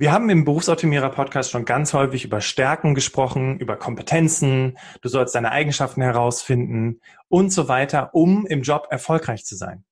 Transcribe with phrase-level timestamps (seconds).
[0.00, 5.52] Wir haben im Berufsoptimierer-Podcast schon ganz häufig über Stärken gesprochen, über Kompetenzen, du sollst deine
[5.52, 9.84] Eigenschaften herausfinden und so weiter, um im Job erfolgreich zu sein.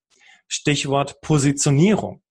[0.46, 2.22] Stichwort Positionierung.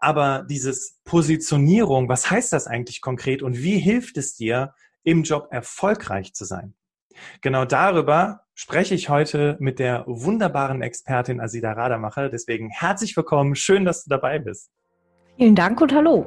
[0.00, 5.46] Aber dieses Positionierung, was heißt das eigentlich konkret und wie hilft es dir, im Job
[5.52, 6.74] erfolgreich zu sein?
[7.40, 12.30] Genau darüber spreche ich heute mit der wunderbaren Expertin Asida Radamacher.
[12.30, 13.54] Deswegen herzlich willkommen.
[13.54, 14.72] Schön, dass du dabei bist.
[15.36, 16.26] Vielen Dank und hallo.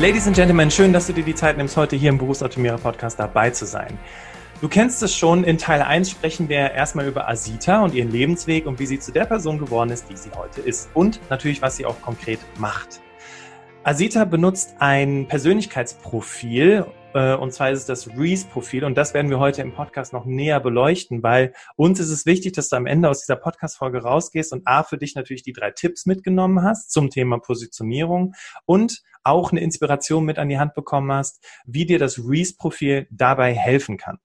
[0.00, 3.18] Ladies and Gentlemen, schön, dass du dir die Zeit nimmst, heute hier im Berufsoptimierer Podcast
[3.20, 3.96] dabei zu sein.
[4.60, 8.66] Du kennst es schon, in Teil 1 sprechen wir erstmal über Asita und ihren Lebensweg
[8.66, 10.90] und wie sie zu der Person geworden ist, die sie heute ist.
[10.94, 13.00] Und natürlich, was sie auch konkret macht.
[13.84, 18.84] Asita benutzt ein Persönlichkeitsprofil, und zwar ist es das Reese-Profil.
[18.84, 22.54] Und das werden wir heute im Podcast noch näher beleuchten, weil uns ist es wichtig,
[22.54, 25.70] dass du am Ende aus dieser Podcast-Folge rausgehst und A, für dich natürlich die drei
[25.70, 28.34] Tipps mitgenommen hast zum Thema Positionierung
[28.66, 33.54] und auch eine Inspiration mit an die Hand bekommen hast, wie dir das Reese-Profil dabei
[33.54, 34.18] helfen kann.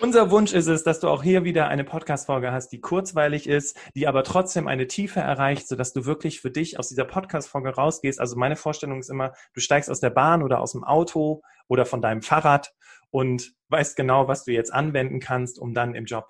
[0.00, 3.76] Unser Wunsch ist es, dass du auch hier wieder eine Podcast-Folge hast, die kurzweilig ist,
[3.94, 8.20] die aber trotzdem eine Tiefe erreicht, sodass du wirklich für dich aus dieser Podcast-Folge rausgehst.
[8.20, 11.86] Also meine Vorstellung ist immer, du steigst aus der Bahn oder aus dem Auto oder
[11.86, 12.72] von deinem Fahrrad
[13.10, 16.28] und weißt genau, was du jetzt anwenden kannst, um dann im Job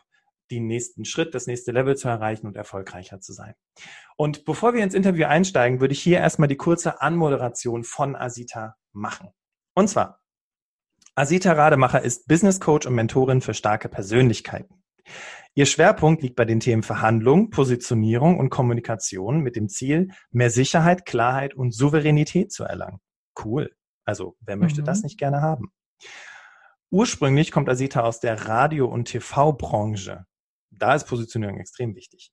[0.50, 3.54] den nächsten Schritt, das nächste Level zu erreichen und erfolgreicher zu sein.
[4.16, 8.76] Und bevor wir ins Interview einsteigen, würde ich hier erstmal die kurze Anmoderation von Asita
[8.92, 9.28] machen.
[9.74, 10.20] Und zwar,
[11.18, 14.84] Asita Rademacher ist Business Coach und Mentorin für starke Persönlichkeiten.
[15.56, 21.06] Ihr Schwerpunkt liegt bei den Themen Verhandlung, Positionierung und Kommunikation mit dem Ziel, mehr Sicherheit,
[21.06, 23.00] Klarheit und Souveränität zu erlangen.
[23.44, 23.74] Cool.
[24.04, 24.84] Also, wer möchte mhm.
[24.84, 25.72] das nicht gerne haben?
[26.90, 30.24] Ursprünglich kommt Asita aus der Radio- und TV-Branche.
[30.70, 32.30] Da ist Positionierung extrem wichtig.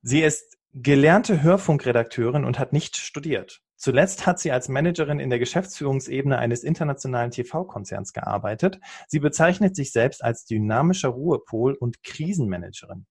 [0.00, 3.61] Sie ist gelernte Hörfunkredakteurin und hat nicht studiert.
[3.82, 8.78] Zuletzt hat sie als Managerin in der Geschäftsführungsebene eines internationalen TV-Konzerns gearbeitet.
[9.08, 13.06] Sie bezeichnet sich selbst als dynamischer Ruhepol und Krisenmanagerin.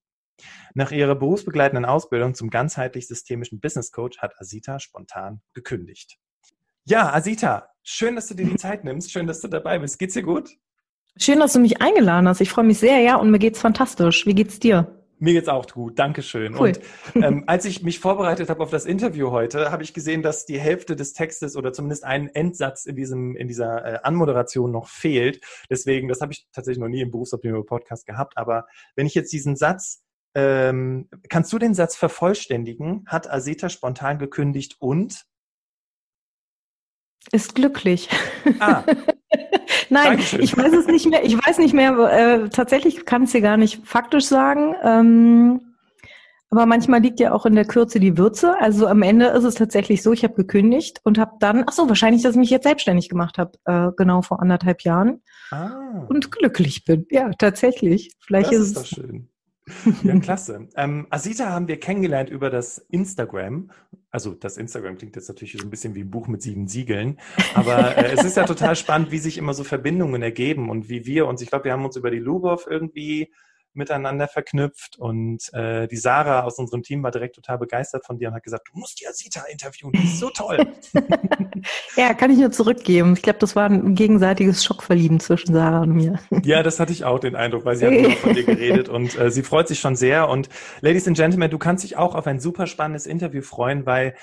[0.72, 6.16] Nach ihrer berufsbegleitenden Ausbildung zum ganzheitlich systemischen Business Coach hat Asita spontan gekündigt.
[6.86, 9.12] Ja, Asita, schön, dass du dir die Zeit nimmst.
[9.12, 9.98] Schön, dass du dabei bist.
[9.98, 10.56] Geht's dir gut?
[11.18, 12.40] Schön, dass du mich eingeladen hast.
[12.40, 14.24] Ich freue mich sehr, ja, und mir geht's fantastisch.
[14.24, 15.01] Wie geht's dir?
[15.22, 16.56] Mir geht's auch gut, Dankeschön.
[16.56, 16.72] Cool.
[17.14, 20.46] Und ähm, als ich mich vorbereitet habe auf das Interview heute, habe ich gesehen, dass
[20.46, 24.88] die Hälfte des Textes oder zumindest ein Endsatz in diesem in dieser äh, Anmoderation noch
[24.88, 25.40] fehlt.
[25.70, 28.36] Deswegen, das habe ich tatsächlich noch nie im Berufsoptimierung Podcast gehabt.
[28.36, 28.66] Aber
[28.96, 30.02] wenn ich jetzt diesen Satz
[30.34, 33.04] ähm, kannst du den Satz vervollständigen?
[33.06, 35.24] Hat Aseta spontan gekündigt und
[37.30, 38.08] ist glücklich.
[38.58, 38.82] Ah.
[39.92, 40.40] Nein, Dankeschön.
[40.40, 41.22] ich weiß es nicht mehr.
[41.22, 41.92] Ich weiß nicht mehr.
[41.92, 44.74] Äh, tatsächlich kann es dir gar nicht faktisch sagen.
[44.82, 45.60] Ähm,
[46.48, 48.58] aber manchmal liegt ja auch in der Kürze die Würze.
[48.58, 51.88] Also am Ende ist es tatsächlich so, ich habe gekündigt und habe dann, ach so,
[51.88, 55.22] wahrscheinlich, dass ich mich jetzt selbstständig gemacht habe, äh, genau vor anderthalb Jahren.
[55.50, 56.06] Ah.
[56.08, 57.06] Und glücklich bin.
[57.10, 58.14] Ja, tatsächlich.
[58.20, 58.88] Vielleicht das ist, ist es.
[58.88, 59.28] schön.
[60.02, 60.68] Ja, klasse.
[60.76, 63.70] Ähm, Asita haben wir kennengelernt über das Instagram.
[64.10, 67.18] Also das Instagram klingt jetzt natürlich so ein bisschen wie ein Buch mit sieben Siegeln.
[67.54, 71.06] Aber äh, es ist ja total spannend, wie sich immer so Verbindungen ergeben und wie
[71.06, 73.32] wir uns, ich glaube, wir haben uns über die Lubov irgendwie
[73.74, 78.28] miteinander verknüpft und äh, die Sarah aus unserem Team war direkt total begeistert von dir
[78.28, 80.66] und hat gesagt, du musst die Asita interviewen, die ist so toll.
[81.96, 83.14] ja, kann ich nur zurückgeben.
[83.14, 86.18] Ich glaube, das war ein gegenseitiges Schockverlieben zwischen Sarah und mir.
[86.42, 89.18] ja, das hatte ich auch den Eindruck, weil sie hat nur von dir geredet und
[89.18, 90.48] äh, sie freut sich schon sehr und
[90.80, 94.14] Ladies and Gentlemen, du kannst dich auch auf ein super spannendes Interview freuen, weil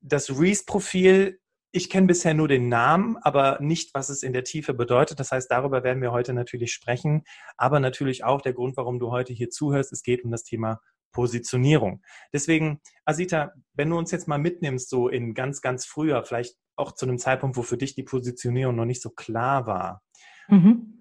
[0.00, 1.38] das Reese-Profil
[1.74, 5.18] ich kenne bisher nur den Namen, aber nicht, was es in der Tiefe bedeutet.
[5.18, 7.24] Das heißt, darüber werden wir heute natürlich sprechen.
[7.56, 9.92] Aber natürlich auch der Grund, warum du heute hier zuhörst.
[9.92, 10.80] Es geht um das Thema
[11.10, 12.00] Positionierung.
[12.32, 16.92] Deswegen, Asita, wenn du uns jetzt mal mitnimmst, so in ganz, ganz früher, vielleicht auch
[16.92, 20.00] zu einem Zeitpunkt, wo für dich die Positionierung noch nicht so klar war.
[20.46, 21.00] Mhm.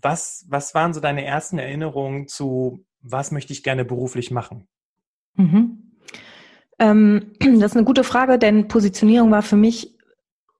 [0.00, 4.66] Was, was waren so deine ersten Erinnerungen zu, was möchte ich gerne beruflich machen?
[5.34, 5.92] Mhm.
[6.80, 9.94] Ähm, das ist eine gute Frage, denn Positionierung war für mich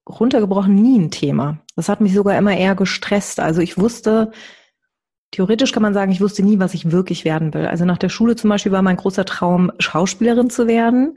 [0.08, 1.58] runtergebrochen nie ein Thema.
[1.75, 3.40] Das hat mich sogar immer eher gestresst.
[3.40, 4.32] Also ich wusste,
[5.31, 7.67] theoretisch kann man sagen, ich wusste nie, was ich wirklich werden will.
[7.67, 11.17] Also nach der Schule zum Beispiel war mein großer Traum, Schauspielerin zu werden.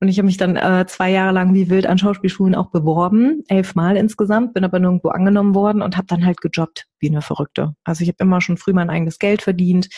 [0.00, 3.44] Und ich habe mich dann äh, zwei Jahre lang wie wild an Schauspielschulen auch beworben,
[3.48, 7.74] elfmal insgesamt, bin aber nirgendwo angenommen worden und habe dann halt gejobbt wie eine Verrückte.
[7.84, 9.90] Also ich habe immer schon früh mein eigenes Geld verdient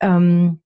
[0.00, 0.60] ähm,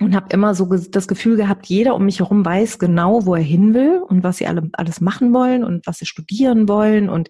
[0.00, 3.42] und habe immer so das Gefühl gehabt, jeder um mich herum weiß genau, wo er
[3.42, 7.28] hin will und was sie alle alles machen wollen und was sie studieren wollen und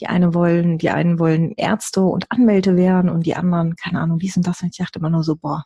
[0.00, 4.18] die eine wollen, die einen wollen Ärzte und Anwälte werden und die anderen, keine Ahnung,
[4.18, 4.62] dies und das.
[4.62, 5.64] Und ich dachte immer nur so, boah,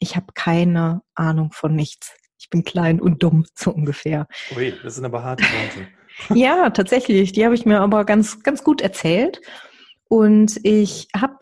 [0.00, 2.14] ich habe keine Ahnung von nichts.
[2.38, 4.26] Ich bin klein und dumm, so ungefähr.
[4.56, 5.88] Ui, das sind aber harte Worte.
[6.38, 7.32] ja, tatsächlich.
[7.32, 9.40] Die habe ich mir aber ganz, ganz gut erzählt.
[10.08, 11.36] Und ich habe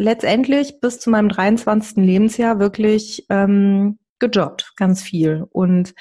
[0.00, 1.98] letztendlich bis zu meinem 23.
[1.98, 5.44] Lebensjahr wirklich ähm, gejobbt, ganz viel.
[5.50, 5.94] Und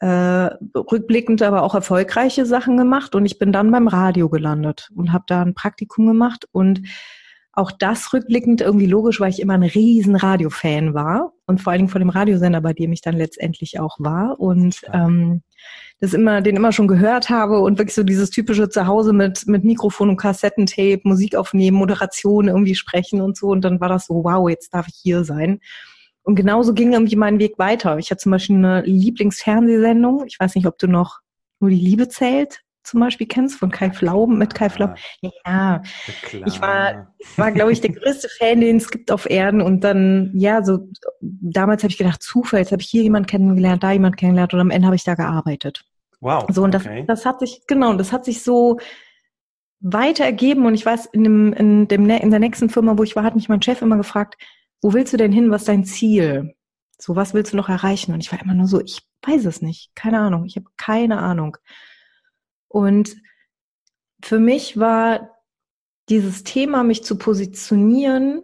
[0.00, 0.06] äh,
[0.76, 5.24] rückblickend aber auch erfolgreiche Sachen gemacht und ich bin dann beim Radio gelandet und habe
[5.26, 6.80] da ein Praktikum gemacht und
[7.60, 11.80] auch das rückblickend irgendwie logisch, weil ich immer ein riesen Radiofan war und vor allen
[11.80, 15.42] Dingen von dem Radiosender, bei dem ich dann letztendlich auch war und ähm,
[16.00, 19.64] das immer, den immer schon gehört habe und wirklich so dieses typische Zuhause mit, mit
[19.64, 24.24] Mikrofon und Kassettentape, Musik aufnehmen, Moderation irgendwie sprechen und so und dann war das so,
[24.24, 25.60] wow, jetzt darf ich hier sein.
[26.22, 27.98] Und genauso ging irgendwie mein Weg weiter.
[27.98, 30.24] Ich hatte zum Beispiel eine Lieblingsfernsehsendung.
[30.26, 31.20] Ich weiß nicht, ob du noch
[31.60, 34.94] nur die Liebe zählt zum Beispiel kennst von Kai Flauben mit Kai Flauben.
[35.20, 35.82] Ja, ja
[36.46, 39.60] ich war, war glaube ich, der größte Fan, den es gibt auf Erden.
[39.60, 40.88] Und dann, ja, so
[41.20, 44.60] damals habe ich gedacht, Zufall, jetzt habe ich hier jemanden kennengelernt, da jemanden kennengelernt und
[44.60, 45.84] am Ende habe ich da gearbeitet.
[46.20, 46.46] Wow.
[46.50, 47.04] So, und okay.
[47.06, 48.78] das, das hat sich, genau, das hat sich so
[49.80, 50.66] weiter ergeben.
[50.66, 53.34] Und ich weiß, in, dem, in, dem, in der nächsten Firma, wo ich war, hat
[53.34, 54.36] mich mein Chef immer gefragt,
[54.82, 55.50] wo willst du denn hin?
[55.50, 56.54] Was ist dein Ziel?
[56.98, 58.12] So, was willst du noch erreichen?
[58.12, 59.90] Und ich war immer nur so, ich weiß es nicht.
[59.94, 60.44] Keine Ahnung.
[60.44, 61.56] Ich habe keine Ahnung.
[62.70, 63.16] Und
[64.22, 65.36] für mich war
[66.08, 68.42] dieses Thema, mich zu positionieren,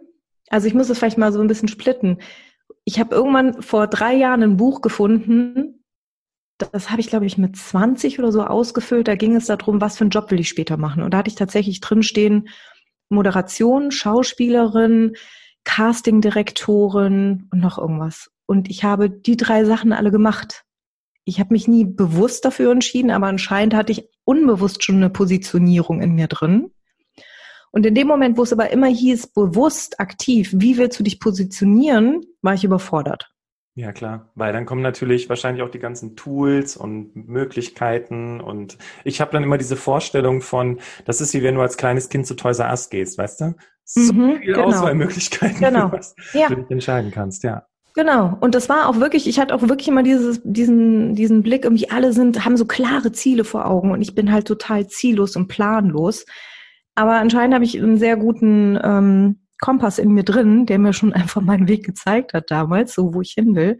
[0.49, 2.19] also ich muss es vielleicht mal so ein bisschen splitten.
[2.85, 5.83] Ich habe irgendwann vor drei Jahren ein Buch gefunden,
[6.57, 9.07] das habe ich, glaube ich, mit 20 oder so ausgefüllt.
[9.07, 11.03] Da ging es darum, was für einen Job will ich später machen.
[11.03, 12.49] Und da hatte ich tatsächlich drinstehen,
[13.09, 15.15] Moderation, Schauspielerin,
[15.65, 18.31] Castingdirektorin und noch irgendwas.
[18.47, 20.63] Und ich habe die drei Sachen alle gemacht.
[21.27, 26.01] Ich habe mich nie bewusst dafür entschieden, aber anscheinend hatte ich unbewusst schon eine Positionierung
[26.01, 26.71] in mir drin.
[27.71, 31.19] Und in dem Moment, wo es aber immer hieß, bewusst, aktiv, wie willst du dich
[31.19, 33.29] positionieren, war ich überfordert.
[33.75, 39.19] Ja, klar, weil dann kommen natürlich wahrscheinlich auch die ganzen Tools und Möglichkeiten und ich
[39.19, 42.35] habe dann immer diese Vorstellung von, das ist wie wenn du als kleines Kind zu
[42.35, 43.55] Toys R Us gehst, weißt du?
[43.83, 44.67] So mhm, viele genau.
[44.67, 45.91] Auswahlmöglichkeiten, genau.
[45.91, 46.47] was ja.
[46.47, 47.67] du dich entscheiden kannst, ja.
[47.97, 48.37] Genau.
[48.41, 51.89] Und das war auch wirklich, ich hatte auch wirklich immer dieses, diesen, diesen Blick, irgendwie
[51.89, 55.47] alle sind, haben so klare Ziele vor Augen und ich bin halt total ziellos und
[55.47, 56.23] planlos.
[56.93, 61.11] Aber anscheinend habe ich einen sehr guten ähm, Kompass in mir drin, der mir schon
[61.13, 63.79] einfach meinen Weg gezeigt hat damals, so wo ich hin will.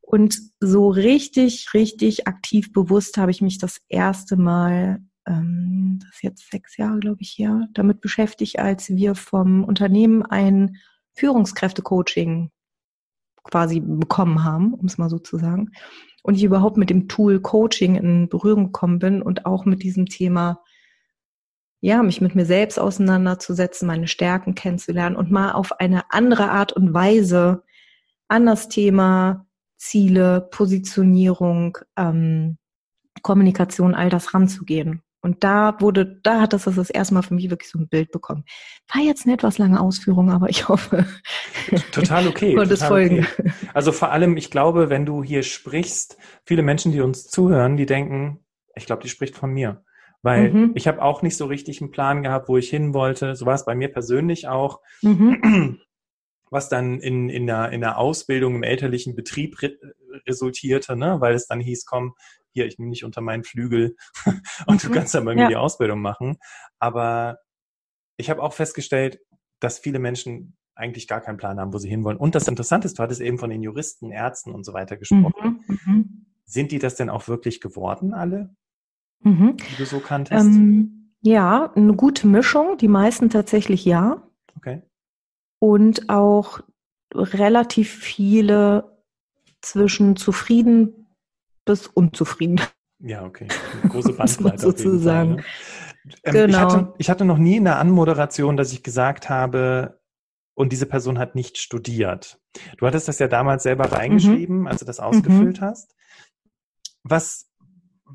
[0.00, 4.98] Und so richtig, richtig aktiv bewusst habe ich mich das erste Mal,
[5.28, 10.24] ähm, das ist jetzt sechs Jahre, glaube ich, her, damit beschäftigt, als wir vom Unternehmen
[10.24, 10.78] ein
[11.14, 12.50] Führungskräfte-Coaching
[13.44, 15.70] quasi bekommen haben, um es mal so zu sagen.
[16.22, 20.06] Und ich überhaupt mit dem Tool Coaching in Berührung gekommen bin und auch mit diesem
[20.06, 20.60] Thema
[21.84, 26.72] ja, mich mit mir selbst auseinanderzusetzen, meine Stärken kennenzulernen und mal auf eine andere Art
[26.72, 27.64] und Weise
[28.28, 29.46] an das Thema
[29.78, 32.56] Ziele, Positionierung, ähm,
[33.22, 35.02] Kommunikation, all das ranzugehen.
[35.22, 38.10] Und da wurde, da hat das das erste Mal für mich wirklich so ein Bild
[38.10, 38.44] bekommen.
[38.92, 41.06] War jetzt eine etwas lange Ausführung, aber ich hoffe.
[41.92, 42.54] Total okay.
[42.56, 43.26] total folgen.
[43.38, 43.52] Okay.
[43.72, 47.86] Also vor allem, ich glaube, wenn du hier sprichst, viele Menschen, die uns zuhören, die
[47.86, 49.84] denken, ich glaube, die spricht von mir.
[50.22, 50.72] Weil mhm.
[50.74, 53.36] ich habe auch nicht so richtig einen Plan gehabt, wo ich hin wollte.
[53.36, 54.80] So war es bei mir persönlich auch.
[55.02, 55.80] Mhm.
[56.50, 59.72] Was dann in, in, der, in der Ausbildung im elterlichen Betrieb re
[60.26, 61.18] resultierte, ne?
[61.20, 62.14] weil es dann hieß, komm,
[62.52, 63.96] hier, ich nehme nicht unter meinen Flügel
[64.66, 64.88] und mhm.
[64.88, 65.48] du kannst dann bei mir ja.
[65.48, 66.38] die Ausbildung machen.
[66.78, 67.38] Aber
[68.16, 69.20] ich habe auch festgestellt,
[69.60, 72.18] dass viele Menschen eigentlich gar keinen Plan haben, wo sie hinwollen.
[72.18, 75.62] Und das Interessante ist, du hattest eben von den Juristen, Ärzten und so weiter gesprochen.
[75.66, 75.78] Mhm.
[75.84, 76.26] mhm.
[76.44, 78.54] Sind die das denn auch wirklich geworden, alle?
[79.24, 79.56] mhm.
[79.56, 80.44] die du so kanntest?
[80.44, 82.76] Ähm, ja, eine gute Mischung.
[82.78, 84.22] Die meisten tatsächlich ja.
[84.56, 84.82] Okay.
[85.58, 86.60] Und auch
[87.14, 88.98] relativ viele
[89.60, 91.01] zwischen zufrieden
[91.64, 92.60] bis unzufrieden.
[92.98, 93.48] Ja, okay.
[93.82, 94.58] Eine große Bandbreite.
[94.58, 95.36] sozusagen.
[95.36, 95.44] Ne?
[96.24, 96.46] Ähm, genau.
[96.46, 100.00] Ich hatte, ich hatte noch nie in der Anmoderation, dass ich gesagt habe,
[100.54, 102.38] und diese Person hat nicht studiert.
[102.76, 104.66] Du hattest das ja damals selber reingeschrieben, mhm.
[104.66, 105.64] als du das ausgefüllt mhm.
[105.64, 105.94] hast.
[107.04, 107.52] Was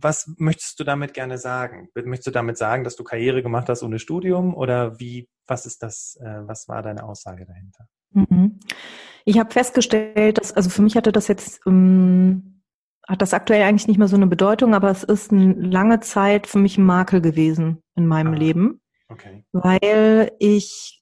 [0.02, 1.90] was möchtest du damit gerne sagen?
[1.96, 5.84] Möchtest du damit sagen, dass du Karriere gemacht hast ohne Studium oder wie, was ist
[5.84, 7.88] das, äh, was war deine Aussage dahinter?
[8.12, 8.60] Mhm.
[9.26, 12.57] Ich habe festgestellt, dass, also für mich hatte das jetzt, ähm,
[13.08, 16.46] hat das aktuell eigentlich nicht mehr so eine Bedeutung, aber es ist eine lange Zeit
[16.46, 18.82] für mich ein Makel gewesen in meinem ah, Leben.
[19.08, 19.46] Okay.
[19.54, 21.02] Weil ich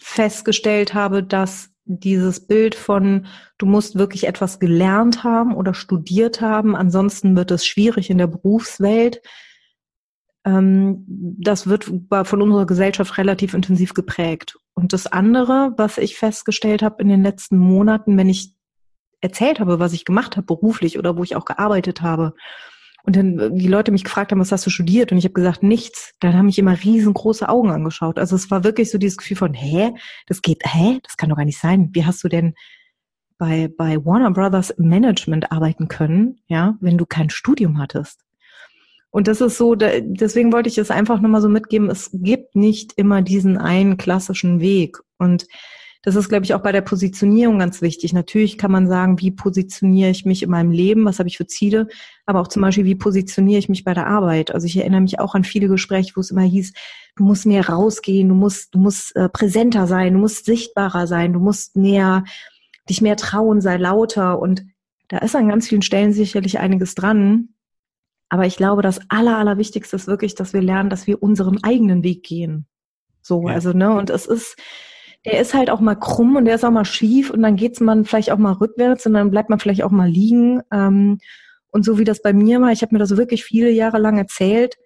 [0.00, 3.26] festgestellt habe, dass dieses Bild von,
[3.56, 8.26] du musst wirklich etwas gelernt haben oder studiert haben, ansonsten wird es schwierig in der
[8.26, 9.22] Berufswelt.
[10.44, 14.58] Ähm, das wird von unserer Gesellschaft relativ intensiv geprägt.
[14.74, 18.57] Und das andere, was ich festgestellt habe in den letzten Monaten, wenn ich
[19.20, 22.34] erzählt habe, was ich gemacht habe beruflich oder wo ich auch gearbeitet habe,
[23.08, 25.12] und dann äh, die Leute mich gefragt haben, was hast du studiert?
[25.12, 26.12] Und ich habe gesagt, nichts.
[26.20, 28.18] Dann haben mich immer riesengroße Augen angeschaut.
[28.18, 29.92] Also es war wirklich so dieses Gefühl von, hä,
[30.26, 31.88] das geht, hä, das kann doch gar nicht sein.
[31.92, 32.52] Wie hast du denn
[33.38, 38.24] bei, bei Warner Brothers Management arbeiten können, ja, wenn du kein Studium hattest?
[39.10, 42.92] Und das ist so, deswegen wollte ich es einfach nochmal so mitgeben, es gibt nicht
[42.96, 44.98] immer diesen einen klassischen Weg.
[45.16, 45.46] Und
[46.02, 48.12] das ist, glaube ich, auch bei der Positionierung ganz wichtig.
[48.12, 51.46] Natürlich kann man sagen, wie positioniere ich mich in meinem Leben, was habe ich für
[51.46, 51.88] Ziele,
[52.24, 54.54] aber auch zum Beispiel, wie positioniere ich mich bei der Arbeit.
[54.54, 56.72] Also ich erinnere mich auch an viele Gespräche, wo es immer hieß,
[57.16, 61.32] du musst näher rausgehen, du musst, du musst äh, präsenter sein, du musst sichtbarer sein,
[61.32, 62.24] du musst näher,
[62.88, 64.38] dich mehr trauen, sei lauter.
[64.38, 64.64] Und
[65.08, 67.48] da ist an ganz vielen Stellen sicherlich einiges dran.
[68.28, 72.02] Aber ich glaube, das Aller, Allerwichtigste ist wirklich, dass wir lernen, dass wir unseren eigenen
[72.04, 72.66] Weg gehen.
[73.20, 73.54] So, ja.
[73.54, 74.56] also, ne, und es ist,
[75.28, 77.80] der ist halt auch mal krumm und der ist auch mal schief und dann geht's
[77.80, 80.62] man vielleicht auch mal rückwärts und dann bleibt man vielleicht auch mal liegen.
[80.72, 81.18] Ähm,
[81.70, 84.16] und so wie das bei mir war, ich habe mir das wirklich viele Jahre lang
[84.18, 84.76] erzählt,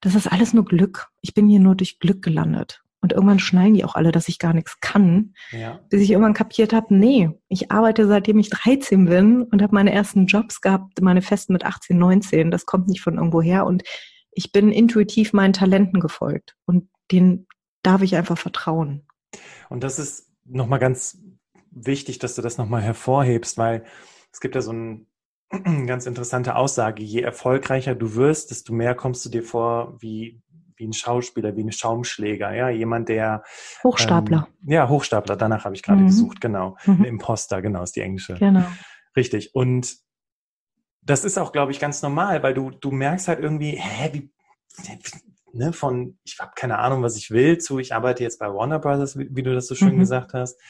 [0.00, 1.08] das ist alles nur Glück.
[1.20, 2.82] Ich bin hier nur durch Glück gelandet.
[3.00, 5.34] Und irgendwann schnallen die auch alle, dass ich gar nichts kann.
[5.52, 5.80] Ja.
[5.90, 9.92] Bis ich irgendwann kapiert habe, nee, ich arbeite seitdem ich 13 bin und habe meine
[9.92, 12.50] ersten Jobs gehabt, meine festen mit 18, 19.
[12.50, 13.66] Das kommt nicht von irgendwo her.
[13.66, 13.82] Und
[14.30, 16.56] ich bin intuitiv meinen Talenten gefolgt.
[16.64, 17.46] Und denen
[17.82, 19.06] darf ich einfach vertrauen.
[19.68, 21.18] Und das ist nochmal ganz
[21.70, 23.84] wichtig, dass du das nochmal hervorhebst, weil
[24.32, 25.06] es gibt ja so ein,
[25.50, 27.02] eine ganz interessante Aussage.
[27.02, 30.42] Je erfolgreicher du wirst, desto mehr kommst du dir vor wie,
[30.76, 33.42] wie ein Schauspieler, wie ein Schaumschläger, ja, jemand, der
[33.82, 34.48] Hochstapler.
[34.62, 36.06] Ähm, ja, Hochstapler, danach habe ich gerade mhm.
[36.06, 36.76] gesucht, genau.
[36.84, 37.00] Mhm.
[37.00, 38.34] Ein Imposter, genau, ist die englische.
[38.34, 38.64] Genau.
[39.16, 39.54] Richtig.
[39.54, 39.96] Und
[41.02, 44.32] das ist auch, glaube ich, ganz normal, weil du, du merkst halt irgendwie, hä, wie,
[45.54, 48.78] ne, von ich habe keine Ahnung, was ich will, zu ich arbeite jetzt bei Warner
[48.78, 50.00] Brothers, wie, wie du das so schön mhm.
[50.00, 50.60] gesagt hast,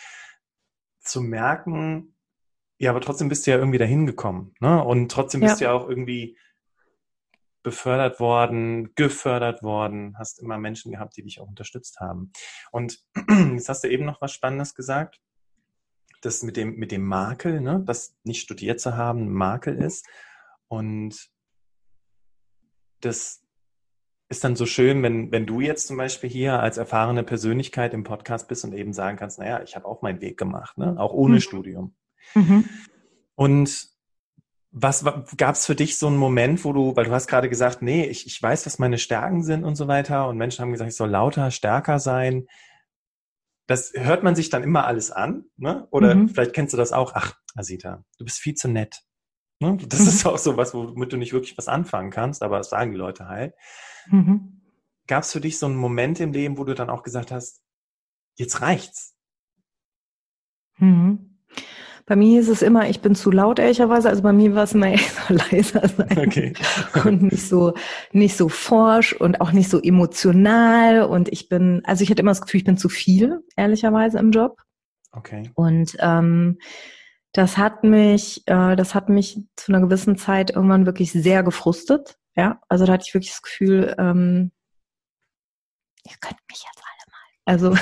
[1.00, 2.14] zu merken,
[2.78, 4.82] ja, aber trotzdem bist du ja irgendwie dahin gekommen, ne?
[4.82, 5.68] Und trotzdem bist ja.
[5.68, 6.36] du ja auch irgendwie
[7.62, 12.30] befördert worden, gefördert worden, hast immer Menschen gehabt, die dich auch unterstützt haben.
[12.70, 13.02] Und
[13.54, 15.20] jetzt hast du eben noch was Spannendes gesagt,
[16.20, 20.06] das mit dem, mit dem Makel, ne, das nicht studiert zu haben, ein Makel ist.
[20.68, 21.30] Und
[23.00, 23.43] das,
[24.28, 28.04] ist dann so schön, wenn, wenn du jetzt zum Beispiel hier als erfahrene Persönlichkeit im
[28.04, 30.99] Podcast bist und eben sagen kannst, naja, ich habe auch meinen Weg gemacht, ne?
[30.99, 31.40] auch ohne mhm.
[31.40, 31.95] Studium.
[32.35, 32.69] Mhm.
[33.35, 33.88] Und
[34.76, 35.04] was
[35.37, 38.07] gab es für dich so einen Moment, wo du, weil du hast gerade gesagt, nee,
[38.07, 40.97] ich, ich weiß, was meine Stärken sind und so weiter und Menschen haben gesagt, ich
[40.97, 42.49] soll lauter, stärker sein.
[43.66, 45.87] Das hört man sich dann immer alles an, ne?
[45.90, 46.28] Oder mhm.
[46.28, 47.12] vielleicht kennst du das auch.
[47.14, 49.04] Ach, Asita, du bist viel zu nett.
[49.61, 49.78] Ne?
[49.87, 50.09] Das mhm.
[50.09, 52.99] ist auch so was, womit du nicht wirklich was anfangen kannst, aber das sagen die
[52.99, 53.54] Leute halt.
[54.06, 54.61] Mhm.
[55.06, 57.62] Gab es für dich so einen Moment im Leben, wo du dann auch gesagt hast,
[58.37, 59.14] jetzt reicht's?
[60.78, 61.34] Mhm.
[62.06, 64.11] Bei mir ist es immer, ich bin zu laut, ehrlicherweise.
[64.11, 66.18] Also bei mir war es immer eher so leiser sein.
[66.18, 66.52] Okay.
[67.04, 67.75] und nicht so,
[68.12, 71.04] nicht so forsch und auch nicht so emotional.
[71.04, 74.32] Und ich bin, also ich hatte immer das Gefühl, ich bin zu viel, ehrlicherweise, im
[74.32, 74.61] Job.
[75.12, 75.50] Okay.
[75.54, 76.58] Und ähm,
[77.32, 82.18] das hat mich, äh, das hat mich zu einer gewissen Zeit irgendwann wirklich sehr gefrustet.
[82.36, 84.50] Ja, also da hatte ich wirklich das Gefühl, ähm,
[86.04, 87.24] ihr könnt mich jetzt alle mal.
[87.46, 87.74] Also,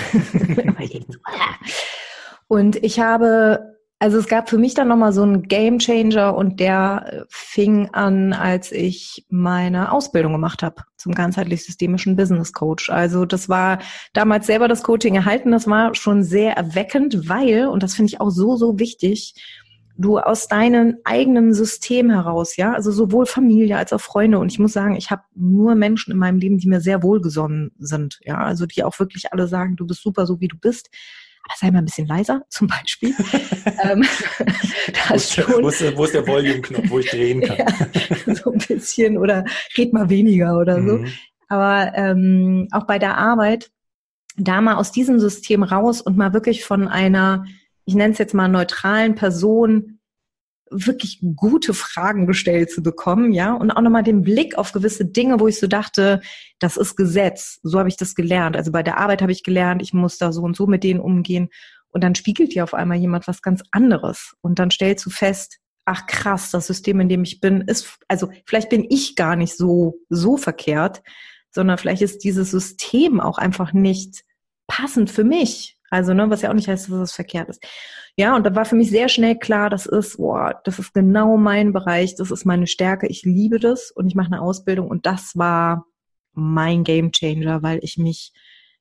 [2.48, 6.60] und ich habe, also es gab für mich dann nochmal so einen Game Changer und
[6.60, 12.90] der fing an, als ich meine Ausbildung gemacht habe zum ganzheitlich systemischen Business Coach.
[12.90, 13.78] Also das war
[14.12, 18.20] damals selber das Coaching erhalten, das war schon sehr erweckend, weil, und das finde ich
[18.20, 19.34] auch so, so wichtig,
[19.96, 24.38] du aus deinem eigenen System heraus, ja, also sowohl Familie als auch Freunde.
[24.38, 27.72] Und ich muss sagen, ich habe nur Menschen in meinem Leben, die mir sehr wohlgesonnen
[27.78, 30.90] sind, ja, also die auch wirklich alle sagen, du bist super, so wie du bist.
[31.44, 33.14] Aber sei mal ein bisschen leiser, zum Beispiel.
[33.82, 34.02] ähm,
[35.08, 37.58] wo, ist der, wo, ist wo ist der Volume-Knopf, wo ich drehen kann?
[38.26, 39.44] ja, so ein bisschen oder
[39.76, 40.98] red mal weniger oder so.
[40.98, 41.08] Mhm.
[41.48, 43.70] Aber ähm, auch bei der Arbeit,
[44.36, 47.44] da mal aus diesem System raus und mal wirklich von einer
[47.84, 49.98] ich nenne es jetzt mal neutralen Person
[50.70, 55.38] wirklich gute Fragen gestellt zu bekommen, ja, und auch nochmal den Blick auf gewisse Dinge,
[55.38, 56.20] wo ich so dachte,
[56.58, 58.56] das ist Gesetz, so habe ich das gelernt.
[58.56, 61.00] Also bei der Arbeit habe ich gelernt, ich muss da so und so mit denen
[61.00, 61.48] umgehen.
[61.88, 64.32] Und dann spiegelt dir auf einmal jemand was ganz anderes.
[64.40, 68.30] Und dann stellst du fest, ach krass, das System, in dem ich bin, ist, also
[68.46, 71.02] vielleicht bin ich gar nicht so, so verkehrt,
[71.50, 74.24] sondern vielleicht ist dieses System auch einfach nicht
[74.66, 75.76] passend für mich.
[75.92, 77.62] Also, ne, was ja auch nicht heißt, dass es verkehrt ist.
[78.16, 81.36] Ja, und da war für mich sehr schnell klar, das ist, boah, das ist genau
[81.36, 85.04] mein Bereich, das ist meine Stärke, ich liebe das und ich mache eine Ausbildung und
[85.04, 85.84] das war
[86.32, 88.32] mein Game Changer, weil ich mich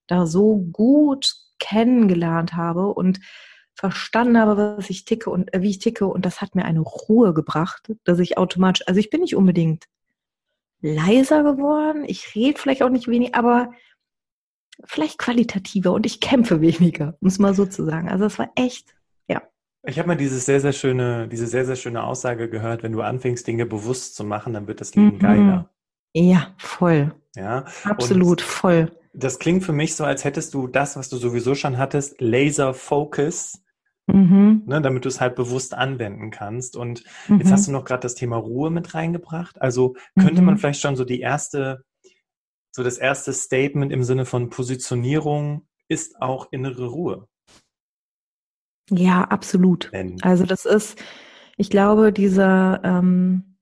[0.08, 3.20] da so gut kennengelernt habe und
[3.74, 6.80] verstanden habe, was ich ticke und äh, wie ich ticke und das hat mir eine
[6.80, 9.84] Ruhe gebracht, dass ich automatisch, also ich bin nicht unbedingt
[10.80, 13.72] leiser geworden, ich rede vielleicht auch nicht wenig, aber
[14.86, 18.10] vielleicht qualitativer und ich kämpfe weniger, muss man so zu sagen.
[18.10, 18.94] Also es war echt
[19.84, 23.02] ich habe mal diese sehr, sehr schöne, diese sehr, sehr schöne Aussage gehört, wenn du
[23.02, 25.20] anfängst, Dinge bewusst zu machen, dann wird das Leben mhm.
[25.20, 25.70] geiler.
[26.14, 27.16] Ja, voll.
[27.36, 27.66] Ja.
[27.84, 28.92] Absolut, Und voll.
[29.14, 32.74] Das klingt für mich so, als hättest du das, was du sowieso schon hattest, Laser
[32.74, 33.64] Focus,
[34.06, 34.64] mhm.
[34.68, 36.76] ne, damit du es halt bewusst anwenden kannst.
[36.76, 37.40] Und mhm.
[37.40, 39.60] jetzt hast du noch gerade das Thema Ruhe mit reingebracht.
[39.62, 40.58] Also könnte man mhm.
[40.60, 41.84] vielleicht schon so die erste,
[42.72, 47.28] so das erste Statement im Sinne von Positionierung ist auch innere Ruhe.
[48.90, 49.92] Ja, absolut.
[50.22, 51.02] Also das ist,
[51.58, 53.58] ich glaube, dieser, ähm,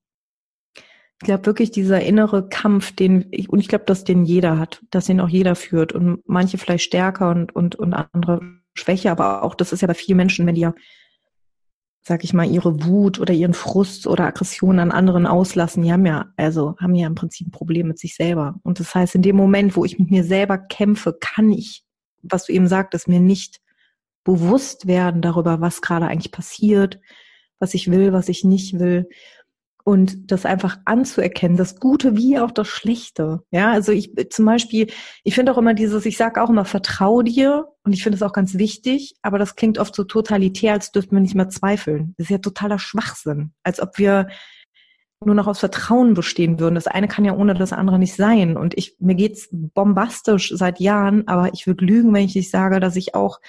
[0.75, 4.81] ich glaube wirklich dieser innere Kampf, den ich, und ich glaube, dass den jeder hat,
[4.89, 8.41] dass den auch jeder führt und manche vielleicht stärker und, und, und andere
[8.73, 10.73] Schwäche, aber auch, das ist ja bei vielen Menschen, wenn die ja,
[12.09, 16.07] sag ich mal, ihre Wut oder ihren Frust oder Aggression an anderen auslassen, die haben
[16.07, 18.59] ja, also haben ja im Prinzip ein Problem mit sich selber.
[18.63, 21.83] Und das heißt, in dem Moment, wo ich mit mir selber kämpfe, kann ich,
[22.23, 23.61] was du eben sagtest, mir nicht
[24.23, 26.99] bewusst werden darüber, was gerade eigentlich passiert,
[27.59, 29.07] was ich will, was ich nicht will.
[29.83, 33.41] Und das einfach anzuerkennen, das Gute wie auch das Schlechte.
[33.49, 34.87] Ja, also ich zum Beispiel,
[35.23, 38.21] ich finde auch immer dieses, ich sage auch immer, vertrau dir und ich finde es
[38.21, 42.13] auch ganz wichtig, aber das klingt oft so totalitär, als dürften wir nicht mehr zweifeln.
[42.17, 43.53] Das ist ja totaler Schwachsinn.
[43.63, 44.27] Als ob wir
[45.25, 46.75] nur noch aus Vertrauen bestehen würden.
[46.75, 48.55] Das eine kann ja ohne das andere nicht sein.
[48.55, 52.79] Und ich, mir geht's bombastisch seit Jahren, aber ich würde lügen, wenn ich nicht sage,
[52.79, 53.39] dass ich auch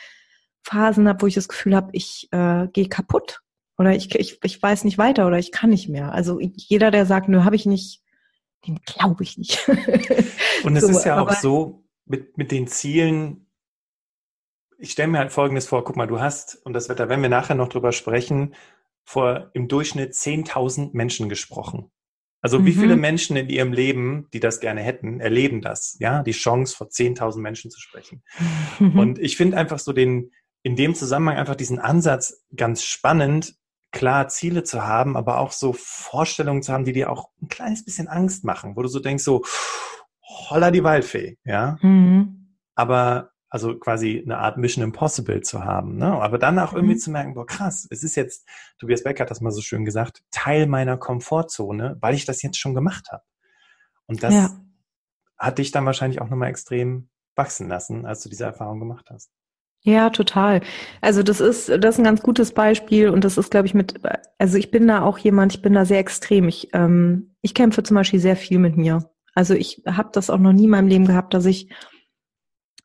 [0.64, 3.40] Phasen habe, wo ich das Gefühl habe, ich äh, gehe kaputt
[3.80, 6.12] oder ich, ich, ich weiß nicht weiter oder ich kann nicht mehr.
[6.12, 8.02] Also jeder, der sagt, nö, habe ich nicht,
[8.66, 9.66] dem glaube ich nicht.
[10.64, 13.46] Und es so, ist ja auch so, mit, mit den Zielen,
[14.76, 17.22] ich stelle mir halt Folgendes vor, guck mal, du hast, und das wird da, wenn
[17.22, 18.54] wir nachher noch drüber sprechen,
[19.02, 21.90] vor im Durchschnitt 10.000 Menschen gesprochen.
[22.42, 22.66] Also mhm.
[22.66, 23.00] wie viele mhm.
[23.00, 27.38] Menschen in ihrem Leben, die das gerne hätten, erleben das, ja, die Chance vor 10.000
[27.38, 28.22] Menschen zu sprechen.
[28.78, 28.98] Mhm.
[28.98, 33.54] Und ich finde einfach so den, in dem Zusammenhang einfach diesen Ansatz ganz spannend,
[33.92, 37.84] klar Ziele zu haben, aber auch so Vorstellungen zu haben, die dir auch ein kleines
[37.84, 39.42] bisschen Angst machen, wo du so denkst, so,
[40.22, 41.78] holla die Waldfee, ja.
[41.82, 42.56] Mhm.
[42.74, 46.12] Aber also quasi eine Art Mission Impossible zu haben, ne?
[46.22, 47.00] Aber dann auch irgendwie mhm.
[47.00, 48.48] zu merken, boah, krass, es ist jetzt,
[48.78, 52.58] Tobias Beck hat das mal so schön gesagt, Teil meiner Komfortzone, weil ich das jetzt
[52.58, 53.24] schon gemacht habe.
[54.06, 54.50] Und das ja.
[55.36, 59.32] hat dich dann wahrscheinlich auch nochmal extrem wachsen lassen, als du diese Erfahrung gemacht hast.
[59.82, 60.60] Ja, total.
[61.00, 63.94] Also das ist, das ist ein ganz gutes Beispiel und das ist, glaube ich, mit,
[64.38, 66.48] also ich bin da auch jemand, ich bin da sehr extrem.
[66.48, 69.10] Ich, ähm, ich kämpfe zum Beispiel sehr viel mit mir.
[69.34, 71.70] Also ich habe das auch noch nie in meinem Leben gehabt, dass ich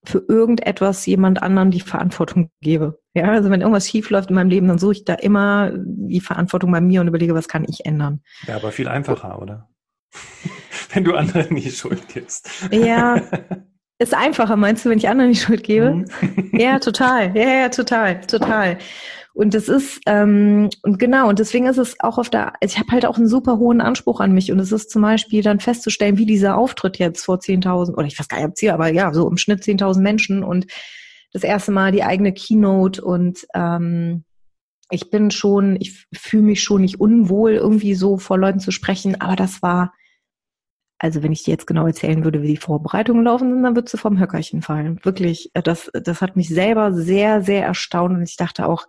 [0.06, 3.02] für irgendetwas jemand anderen die Verantwortung gebe.
[3.14, 6.22] Ja, also wenn irgendwas schief läuft in meinem Leben, dann suche ich da immer die
[6.22, 8.22] Verantwortung bei mir und überlege, was kann ich ändern.
[8.48, 9.70] Ja, aber viel einfacher, oder?
[10.94, 12.50] wenn du anderen die Schuld gibst.
[12.72, 13.22] Ja,
[13.98, 15.92] Ist einfacher, meinst du, wenn ich anderen die Schuld gebe?
[15.92, 16.06] Mhm.
[16.60, 17.36] ja, total.
[17.36, 18.78] Ja, ja, total, total.
[19.34, 22.92] Und das ist, ähm, und genau, und deswegen ist es auch auf der, ich habe
[22.92, 24.52] halt auch einen super hohen Anspruch an mich.
[24.52, 28.18] Und es ist zum Beispiel dann festzustellen, wie dieser Auftritt jetzt vor 10.000, oder ich
[28.18, 30.68] weiß gar nicht, ob Ziel, aber ja, so im Schnitt 10.000 Menschen und
[31.34, 34.24] das erste Mal die eigene Keynote und ähm,
[34.90, 39.20] ich bin schon, ich fühle mich schon nicht unwohl, irgendwie so vor Leuten zu sprechen,
[39.20, 39.94] aber das war
[41.06, 43.94] also wenn ich dir jetzt genau erzählen würde, wie die Vorbereitungen laufen sind, dann würdest
[43.94, 45.00] du vom Höckerchen fallen.
[45.04, 48.88] Wirklich, äh, das, das hat mich selber sehr, sehr erstaunt und ich dachte auch,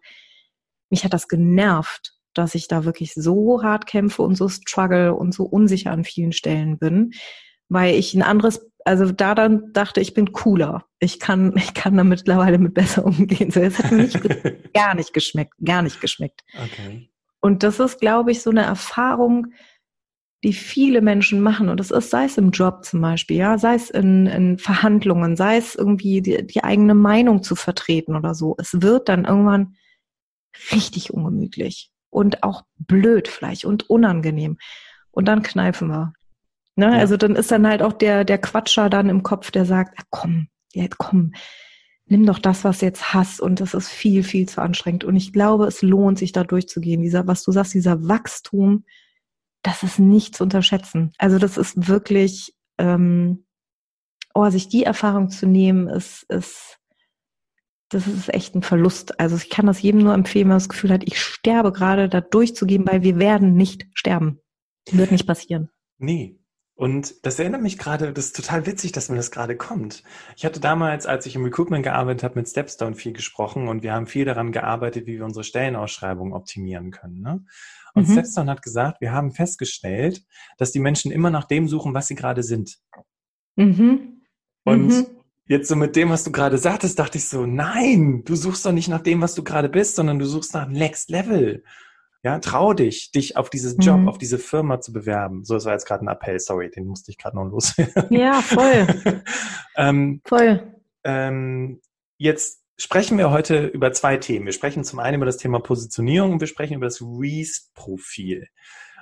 [0.88, 5.34] mich hat das genervt, dass ich da wirklich so hart kämpfe und so struggle und
[5.34, 7.12] so unsicher an vielen Stellen bin,
[7.68, 10.86] weil ich ein anderes, also da dann dachte, ich bin cooler.
[11.00, 13.50] Ich kann, ich kann da mittlerweile mit besser umgehen.
[13.50, 14.18] So, es hat mir nicht,
[14.72, 16.44] gar nicht geschmeckt, gar nicht geschmeckt.
[16.54, 17.10] Okay.
[17.40, 19.48] Und das ist, glaube ich, so eine Erfahrung,
[20.44, 21.68] die viele Menschen machen.
[21.68, 25.36] Und das ist, sei es im Job zum Beispiel, ja, sei es in, in Verhandlungen,
[25.36, 28.54] sei es irgendwie die, die eigene Meinung zu vertreten oder so.
[28.58, 29.76] Es wird dann irgendwann
[30.72, 31.90] richtig ungemütlich.
[32.10, 34.58] und auch blöd vielleicht und unangenehm.
[35.10, 36.12] Und dann kneifen wir.
[36.76, 36.86] Ne?
[36.86, 36.98] Ja.
[36.98, 40.48] Also dann ist dann halt auch der, der Quatscher dann im Kopf, der sagt, komm,
[40.72, 41.32] jetzt komm,
[42.06, 45.04] nimm doch das, was du jetzt hast und das ist viel, viel zu anstrengend.
[45.04, 47.02] Und ich glaube, es lohnt sich da durchzugehen.
[47.02, 48.84] Dieser, was du sagst, dieser Wachstum,
[49.66, 51.12] das ist nicht zu unterschätzen.
[51.18, 53.46] Also das ist wirklich, ähm,
[54.32, 56.78] oh, sich die Erfahrung zu nehmen, ist, ist,
[57.88, 59.18] das ist echt ein Verlust.
[59.18, 62.08] Also ich kann das jedem nur empfehlen, wenn man das Gefühl hat, ich sterbe gerade,
[62.08, 64.40] da durchzugehen, weil wir werden nicht sterben.
[64.92, 65.68] Wird nicht passieren.
[65.98, 66.38] Nee,
[66.76, 70.04] und das erinnert mich gerade, das ist total witzig, dass mir das gerade kommt.
[70.36, 73.94] Ich hatte damals, als ich im Recruitment gearbeitet habe, mit Stepstone viel gesprochen und wir
[73.94, 77.20] haben viel daran gearbeitet, wie wir unsere Stellenausschreibung optimieren können.
[77.22, 77.44] Ne?
[77.96, 78.12] Und mhm.
[78.12, 80.22] Stepstone hat gesagt, wir haben festgestellt,
[80.58, 82.76] dass die Menschen immer nach dem suchen, was sie gerade sind.
[83.56, 84.20] Mhm.
[84.64, 85.06] Und mhm.
[85.46, 88.72] jetzt so mit dem, was du gerade sagtest, dachte ich so, nein, du suchst doch
[88.72, 91.64] nicht nach dem, was du gerade bist, sondern du suchst nach Next Level.
[92.22, 94.08] Ja, trau dich, dich auf dieses Job, mhm.
[94.10, 95.46] auf diese Firma zu bewerben.
[95.46, 98.12] So, das war jetzt gerade ein Appell, sorry, den musste ich gerade noch loswerden.
[98.14, 99.22] Ja, voll.
[99.76, 100.74] ähm, voll.
[101.02, 101.80] Ähm,
[102.18, 104.46] jetzt sprechen wir heute über zwei Themen.
[104.46, 108.48] Wir sprechen zum einen über das Thema Positionierung und wir sprechen über das Reese-Profil.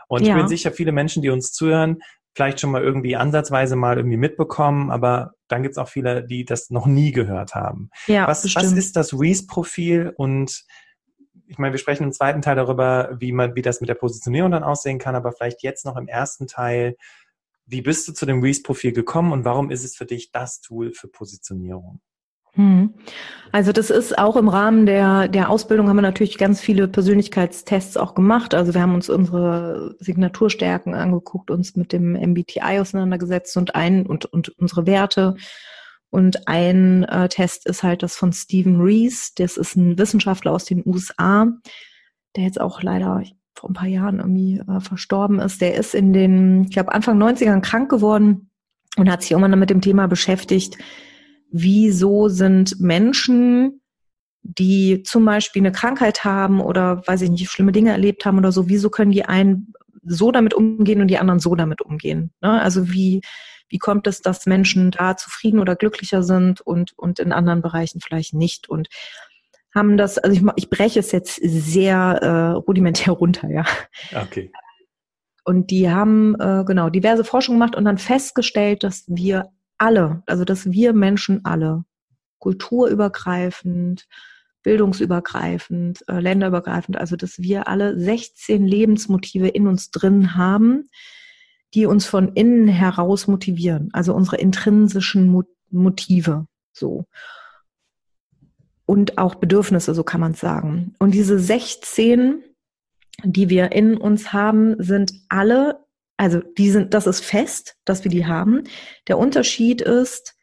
[0.08, 0.34] Und ja.
[0.34, 1.98] ich bin sicher, viele Menschen, die uns zuhören,
[2.34, 6.44] vielleicht schon mal irgendwie ansatzweise mal irgendwie mitbekommen, aber dann gibt es auch viele, die
[6.44, 7.90] das noch nie gehört haben.
[8.06, 10.64] Ja, was, was ist das Reese-Profil und
[11.46, 14.50] ich meine, wir sprechen im zweiten Teil darüber, wie man, wie das mit der Positionierung
[14.50, 16.96] dann aussehen kann, aber vielleicht jetzt noch im ersten Teil,
[17.66, 20.92] wie bist du zu dem Reese-Profil gekommen und warum ist es für dich das Tool
[20.92, 22.00] für Positionierung?
[22.54, 22.94] Hm.
[23.52, 27.96] Also das ist auch im Rahmen der, der Ausbildung haben wir natürlich ganz viele Persönlichkeitstests
[27.96, 28.54] auch gemacht.
[28.54, 34.24] Also wir haben uns unsere Signaturstärken angeguckt, uns mit dem MBTI auseinandergesetzt und ein und,
[34.26, 35.36] und unsere Werte
[36.14, 39.34] und ein äh, Test ist halt das von Stephen Rees.
[39.34, 41.48] Das ist ein Wissenschaftler aus den USA,
[42.36, 43.20] der jetzt auch leider
[43.56, 45.60] vor ein paar Jahren irgendwie äh, verstorben ist.
[45.60, 48.48] Der ist in den, ich glaube, Anfang 90ern krank geworden
[48.96, 50.78] und hat sich irgendwann mit dem Thema beschäftigt,
[51.56, 53.80] wieso sind Menschen,
[54.42, 58.50] die zum Beispiel eine Krankheit haben oder, weiß ich nicht, schlimme Dinge erlebt haben oder
[58.50, 62.32] so, wieso können die einen so damit umgehen und die anderen so damit umgehen?
[62.42, 62.60] Ne?
[62.60, 63.20] Also wie,
[63.68, 68.00] wie kommt es, dass Menschen da zufrieden oder glücklicher sind und, und in anderen Bereichen
[68.00, 68.68] vielleicht nicht?
[68.68, 68.88] Und
[69.72, 73.64] haben das, also ich, ich breche es jetzt sehr äh, rudimentär runter, ja.
[74.12, 74.50] Okay.
[75.44, 80.44] Und die haben äh, genau diverse Forschung gemacht und dann festgestellt, dass wir alle, also
[80.44, 81.84] dass wir Menschen alle,
[82.38, 84.06] kulturübergreifend,
[84.62, 90.88] bildungsübergreifend, äh, länderübergreifend, also dass wir alle 16 Lebensmotive in uns drin haben,
[91.74, 97.06] die uns von innen heraus motivieren, also unsere intrinsischen Motive, so.
[98.86, 100.94] Und auch Bedürfnisse, so kann man es sagen.
[100.98, 102.42] Und diese 16,
[103.24, 105.83] die wir in uns haben, sind alle,
[106.16, 108.64] also die sind, das ist fest, dass wir die haben.
[109.08, 110.34] Der Unterschied ist,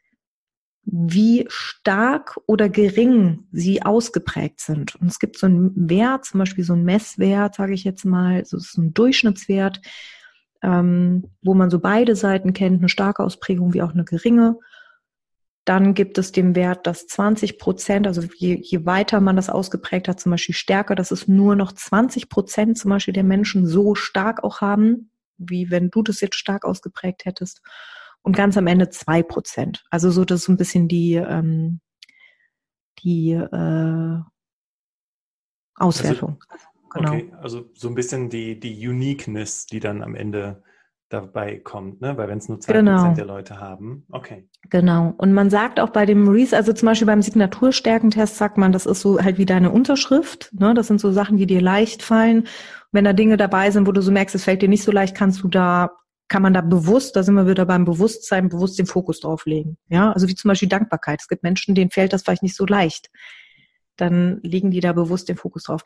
[0.83, 4.95] wie stark oder gering sie ausgeprägt sind.
[4.95, 8.43] Und es gibt so einen Wert, zum Beispiel so einen Messwert, sage ich jetzt mal,
[8.45, 9.79] so ist ein Durchschnittswert,
[10.63, 14.57] ähm, wo man so beide Seiten kennt, eine starke Ausprägung wie auch eine geringe.
[15.65, 20.07] Dann gibt es den Wert, dass 20 Prozent, also je, je weiter man das ausgeprägt
[20.07, 23.93] hat, zum Beispiel stärker, dass es nur noch 20 Prozent zum Beispiel der Menschen so
[23.93, 25.10] stark auch haben,
[25.49, 27.61] wie wenn du das jetzt stark ausgeprägt hättest.
[28.23, 29.83] Und ganz am Ende zwei Prozent.
[29.89, 31.81] Also so, das ist so ein bisschen die, ähm,
[32.99, 34.19] die äh,
[35.75, 36.43] Auswertung.
[36.47, 37.13] Also, genau.
[37.13, 40.63] Okay, also so ein bisschen die, die Uniqueness, die dann am Ende
[41.11, 42.17] dabei kommt, ne?
[42.17, 43.13] Weil wenn es nur zwei genau.
[43.13, 44.05] der Leute haben.
[44.11, 44.47] Okay.
[44.69, 45.13] Genau.
[45.17, 48.85] Und man sagt auch bei dem Reese, also zum Beispiel beim Signaturstärkentest sagt man, das
[48.85, 50.51] ist so halt wie deine Unterschrift.
[50.53, 50.73] Ne?
[50.73, 52.47] Das sind so Sachen, die dir leicht fallen.
[52.91, 55.15] Wenn da Dinge dabei sind, wo du so merkst, es fällt dir nicht so leicht,
[55.15, 55.91] kannst du da,
[56.27, 59.77] kann man da bewusst, da sind wir wieder beim Bewusstsein, bewusst den Fokus drauf legen.
[59.89, 61.21] Ja, also wie zum Beispiel Dankbarkeit.
[61.21, 63.09] Es gibt Menschen, denen fällt das vielleicht nicht so leicht.
[63.97, 65.83] Dann legen die da bewusst den Fokus drauf.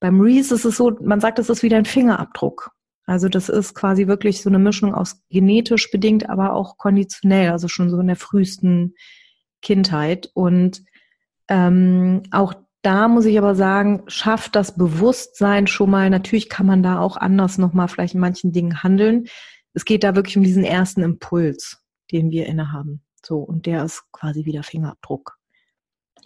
[0.00, 2.72] Beim Reese ist es so, man sagt, das ist wie dein Fingerabdruck.
[3.06, 7.68] Also das ist quasi wirklich so eine Mischung aus genetisch bedingt, aber auch konditionell, also
[7.68, 8.94] schon so in der frühesten
[9.60, 10.30] Kindheit.
[10.34, 10.82] Und
[11.48, 16.82] ähm, auch da muss ich aber sagen, schafft das Bewusstsein schon mal, natürlich kann man
[16.82, 19.26] da auch anders nochmal vielleicht in manchen Dingen handeln.
[19.72, 23.02] Es geht da wirklich um diesen ersten Impuls, den wir innehaben.
[23.24, 25.38] So, und der ist quasi wie der Fingerabdruck.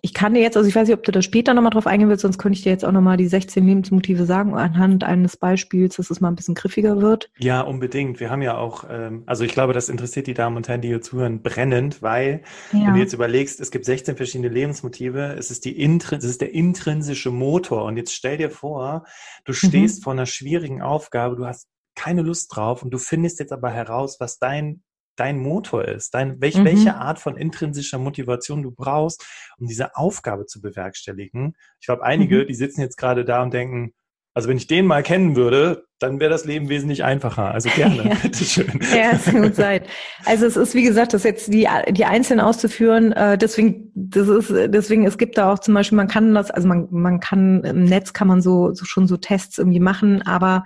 [0.03, 2.09] Ich kann dir jetzt, also ich weiß nicht, ob du da später nochmal drauf eingehen
[2.09, 5.97] willst, sonst könnte ich dir jetzt auch nochmal die 16 Lebensmotive sagen, anhand eines Beispiels,
[5.97, 7.31] dass es mal ein bisschen griffiger wird.
[7.39, 8.21] Ja, unbedingt.
[8.21, 10.89] Wir haben ja auch, ähm, also ich glaube, das interessiert die Damen und Herren, die
[10.89, 12.87] hier zuhören, brennend, weil, ja.
[12.87, 16.55] wenn du jetzt überlegst, es gibt 16 verschiedene Lebensmotive, es ist, die es ist der
[16.55, 17.85] intrinsische Motor.
[17.85, 19.05] Und jetzt stell dir vor,
[19.45, 20.03] du stehst mhm.
[20.03, 24.21] vor einer schwierigen Aufgabe, du hast keine Lust drauf und du findest jetzt aber heraus,
[24.21, 24.83] was dein
[25.19, 26.65] dein Motor ist, dein, welch, mhm.
[26.65, 29.27] welche Art von intrinsischer Motivation du brauchst,
[29.59, 31.55] um diese Aufgabe zu bewerkstelligen.
[31.81, 32.47] Ich glaube, einige, mhm.
[32.47, 33.93] die sitzen jetzt gerade da und denken,
[34.35, 37.53] also wenn ich den mal kennen würde, dann wäre das Leben wesentlich einfacher.
[37.53, 38.15] Also gerne, ja.
[38.15, 38.81] bitteschön.
[38.95, 39.81] Ja, es kann gut sein.
[40.25, 44.51] Also es ist, wie gesagt, das jetzt die, die einzelnen auszuführen, äh, deswegen, das ist,
[44.51, 47.85] deswegen, es gibt da auch zum Beispiel, man kann das, also man, man kann, im
[47.85, 50.63] Netz kann man so, so schon so Tests irgendwie machen, aber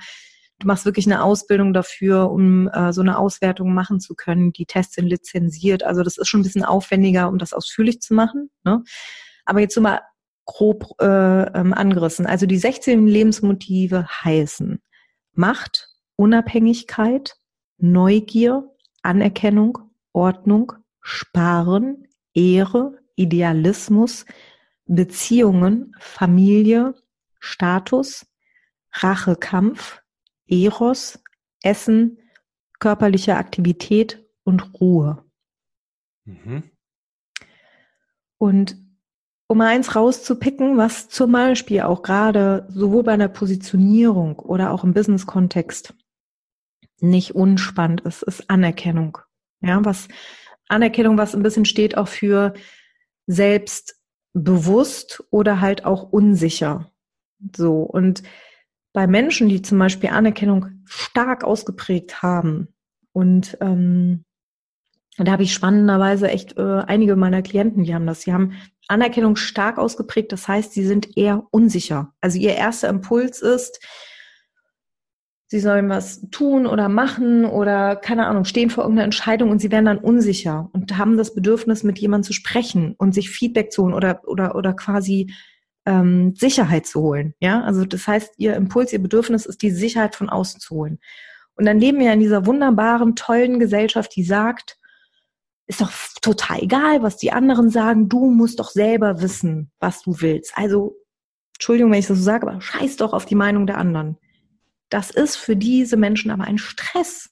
[0.62, 4.52] du machst wirklich eine Ausbildung dafür, um äh, so eine Auswertung machen zu können.
[4.52, 5.82] Die Tests sind lizenziert.
[5.82, 8.50] Also das ist schon ein bisschen aufwendiger, um das ausführlich zu machen.
[8.64, 8.82] Ne?
[9.44, 10.00] Aber jetzt so mal
[10.44, 12.26] grob äh, ähm, angerissen.
[12.26, 14.80] Also die 16 Lebensmotive heißen
[15.34, 17.36] Macht, Unabhängigkeit,
[17.78, 18.70] Neugier,
[19.02, 19.78] Anerkennung,
[20.12, 24.26] Ordnung, Sparen, Ehre, Idealismus,
[24.86, 26.94] Beziehungen, Familie,
[27.40, 28.26] Status,
[28.92, 30.01] Rachekampf,
[30.46, 31.22] Eros,
[31.62, 32.18] Essen,
[32.78, 35.24] körperliche Aktivität und Ruhe.
[36.24, 36.64] Mhm.
[38.38, 38.76] Und
[39.46, 44.94] um eins rauszupicken, was zum Beispiel auch gerade sowohl bei einer Positionierung oder auch im
[44.94, 45.94] Business-Kontext
[47.00, 49.18] nicht unspannend ist, ist Anerkennung.
[49.60, 50.08] Ja, was
[50.68, 52.54] Anerkennung, was ein bisschen steht auch für
[53.26, 56.90] selbstbewusst oder halt auch unsicher.
[57.54, 57.82] So.
[57.82, 58.22] Und
[58.92, 62.68] bei Menschen, die zum Beispiel Anerkennung stark ausgeprägt haben
[63.12, 64.24] und ähm,
[65.18, 68.22] da habe ich spannenderweise echt äh, einige meiner Klienten, die haben das.
[68.22, 68.54] Sie haben
[68.88, 72.14] Anerkennung stark ausgeprägt, das heißt, sie sind eher unsicher.
[72.20, 73.78] Also ihr erster Impuls ist,
[75.48, 79.70] sie sollen was tun oder machen oder keine Ahnung, stehen vor irgendeiner Entscheidung und sie
[79.70, 83.82] werden dann unsicher und haben das Bedürfnis, mit jemandem zu sprechen und sich Feedback zu
[83.82, 85.30] holen oder, oder, oder quasi
[85.86, 87.34] ähm, Sicherheit zu holen.
[87.40, 90.98] Ja, also das heißt, ihr Impuls, ihr Bedürfnis ist, die Sicherheit von außen zu holen.
[91.54, 94.78] Und dann leben wir in dieser wunderbaren, tollen Gesellschaft, die sagt,
[95.66, 98.08] ist doch total egal, was die anderen sagen.
[98.08, 100.52] Du musst doch selber wissen, was du willst.
[100.56, 100.96] Also,
[101.54, 104.18] Entschuldigung, wenn ich das so sage, aber scheiß doch auf die Meinung der anderen.
[104.88, 107.30] Das ist für diese Menschen aber ein Stress.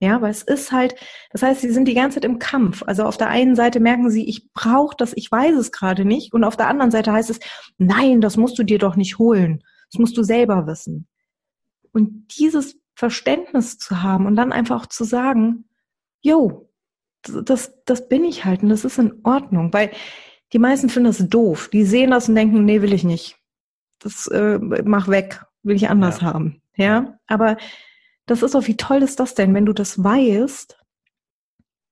[0.00, 0.94] Ja, weil es ist halt,
[1.30, 2.82] das heißt, sie sind die ganze Zeit im Kampf.
[2.86, 6.32] Also auf der einen Seite merken sie, ich brauche das, ich weiß es gerade nicht.
[6.34, 7.40] Und auf der anderen Seite heißt es,
[7.78, 9.62] nein, das musst du dir doch nicht holen.
[9.90, 11.06] Das musst du selber wissen.
[11.92, 15.68] Und dieses Verständnis zu haben und dann einfach zu sagen,
[16.20, 16.68] yo,
[17.22, 19.72] das, das bin ich halt und das ist in Ordnung.
[19.72, 19.90] Weil
[20.52, 21.68] die meisten finden das doof.
[21.72, 23.36] Die sehen das und denken, nee, will ich nicht.
[24.00, 26.26] Das äh, mach weg, will ich anders ja.
[26.26, 26.60] haben.
[26.76, 27.56] Ja, aber
[28.26, 30.78] das ist doch, wie toll ist das denn, wenn du das weißt,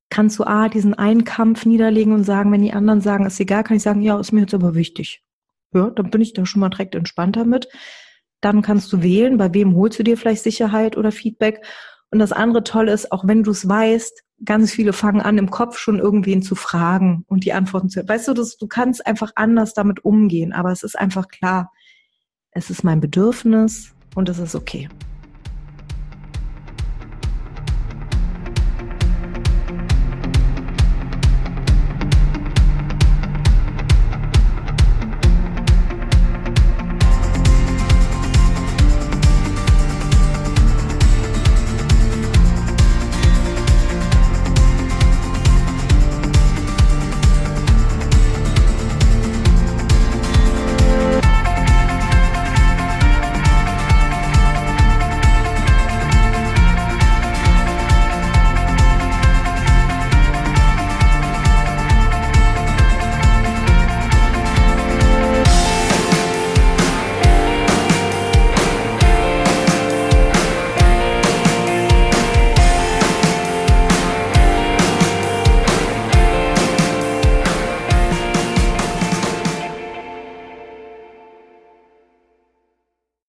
[0.09, 3.63] kannst du A, diesen einen Kampf niederlegen und sagen, wenn die anderen sagen, ist egal,
[3.63, 5.23] kann ich sagen, ja, ist mir jetzt aber wichtig.
[5.73, 7.67] Ja, dann bin ich da schon mal direkt entspannter mit.
[8.41, 11.65] Dann kannst du wählen, bei wem holst du dir vielleicht Sicherheit oder Feedback.
[12.11, 15.49] Und das andere Tolle ist, auch wenn du es weißt, ganz viele fangen an, im
[15.49, 18.07] Kopf schon irgendwen zu fragen und die Antworten zu.
[18.07, 21.71] Weißt du, das, du kannst einfach anders damit umgehen, aber es ist einfach klar,
[22.51, 24.89] es ist mein Bedürfnis und es ist okay.